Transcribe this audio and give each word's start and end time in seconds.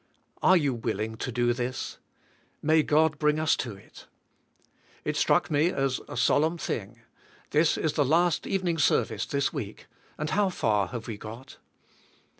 Are 0.41 0.57
you 0.57 0.73
willing 0.73 1.13
to 1.17 1.31
do 1.31 1.53
this? 1.53 1.99
May 2.63 2.81
God 2.81 3.19
bring 3.19 3.39
us 3.39 3.55
to 3.57 3.75
it! 3.75 4.07
It 5.05 5.15
struck 5.15 5.51
me 5.51 5.69
as 5.71 6.01
a 6.07 6.17
solemn 6.17 6.57
thing. 6.57 7.01
This 7.51 7.77
is 7.77 7.93
the 7.93 8.03
last 8.03 8.47
evening 8.47 8.79
service 8.79 9.27
this 9.27 9.53
week, 9.53 9.85
and 10.17 10.31
how 10.31 10.49
far 10.49 10.87
have 10.87 11.05
we 11.05 11.17
got? 11.19 11.57